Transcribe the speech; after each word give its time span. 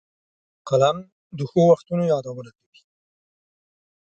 قلم 0.69 0.97
د 1.37 1.39
ښو 1.49 1.61
وختونو 1.71 2.03
یادونه 2.13 2.51
کوي 2.57 2.81